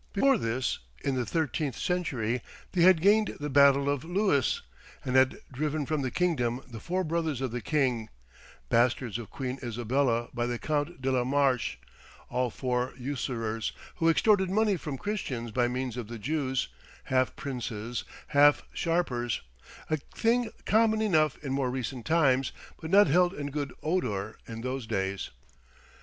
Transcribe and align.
Before 0.13 0.39
this, 0.39 0.79
in 1.03 1.13
the 1.13 1.27
thirteenth 1.27 1.77
century, 1.77 2.41
they 2.71 2.81
had 2.81 3.03
gained 3.03 3.37
the 3.39 3.51
battle 3.51 3.87
of 3.87 4.03
Lewes, 4.03 4.63
and 5.05 5.15
had 5.15 5.37
driven 5.51 5.85
from 5.85 6.01
the 6.01 6.09
kingdom 6.09 6.59
the 6.67 6.79
four 6.79 7.03
brothers 7.03 7.39
of 7.39 7.51
the 7.51 7.61
king, 7.61 8.09
bastards 8.67 9.19
of 9.19 9.29
Queen 9.29 9.59
Isabella 9.61 10.29
by 10.33 10.47
the 10.47 10.57
Count 10.57 11.03
de 11.03 11.11
la 11.11 11.23
Marche; 11.23 11.77
all 12.31 12.49
four 12.49 12.95
usurers, 12.97 13.73
who 13.97 14.09
extorted 14.09 14.49
money 14.49 14.75
from 14.75 14.97
Christians 14.97 15.51
by 15.51 15.67
means 15.67 15.95
of 15.97 16.07
the 16.07 16.17
Jews; 16.17 16.69
half 17.03 17.35
princes, 17.35 18.03
half 18.29 18.63
sharpers 18.73 19.41
a 19.87 19.97
thing 19.97 20.49
common 20.65 21.03
enough 21.03 21.37
in 21.43 21.53
more 21.53 21.69
recent 21.69 22.07
times, 22.07 22.51
but 22.81 22.89
not 22.89 23.05
held 23.05 23.35
in 23.35 23.51
good 23.51 23.71
odour 23.83 24.39
in 24.47 24.61
those 24.61 24.87
days. 24.87 25.29